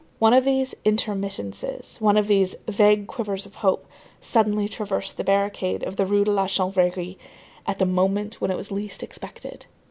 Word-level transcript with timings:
One 0.17 0.33
of 0.33 0.45
these 0.45 0.73
intermittences, 0.83 2.01
one 2.01 2.17
of 2.17 2.25
these 2.25 2.55
vague 2.67 3.05
quivers 3.05 3.45
of 3.45 3.53
hope 3.53 3.85
suddenly 4.19 4.67
traversed 4.67 5.17
the 5.17 5.23
barricade 5.23 5.83
of 5.83 5.95
the 5.95 6.07
Rue 6.07 6.23
de 6.23 6.31
la 6.31 6.47
Chanvrerie 6.47 7.19
at 7.67 7.77
the 7.77 7.85
moment 7.85 8.41
when 8.41 8.49
it 8.49 8.57
was 8.57 8.71
least 8.71 9.03
expected. 9.03 9.67